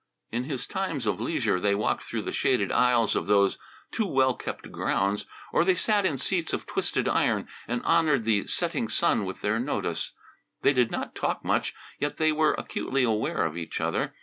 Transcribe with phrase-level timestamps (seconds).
[0.31, 3.59] In his times of leisure they walked through the shaded aisles of those
[3.91, 8.47] too well kept grounds, or they sat in seats of twisted iron and honored the
[8.47, 10.13] setting sun with their notice.
[10.63, 14.15] They did not talk much, yet they were acutely aware of each other.